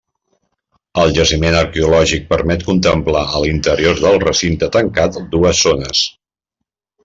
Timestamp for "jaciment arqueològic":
1.17-2.25